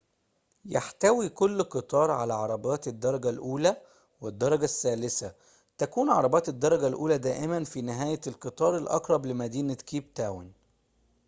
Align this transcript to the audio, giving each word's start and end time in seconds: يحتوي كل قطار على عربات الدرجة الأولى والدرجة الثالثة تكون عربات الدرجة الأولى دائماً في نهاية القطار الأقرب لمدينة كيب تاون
يحتوي 0.65 1.29
كل 1.29 1.63
قطار 1.63 2.11
على 2.11 2.33
عربات 2.33 2.87
الدرجة 2.87 3.29
الأولى 3.29 3.77
والدرجة 4.21 4.63
الثالثة 4.63 5.35
تكون 5.77 6.09
عربات 6.09 6.49
الدرجة 6.49 6.87
الأولى 6.87 7.17
دائماً 7.17 7.63
في 7.63 7.81
نهاية 7.81 8.21
القطار 8.27 8.77
الأقرب 8.77 9.25
لمدينة 9.25 9.73
كيب 9.73 10.13
تاون 10.13 10.53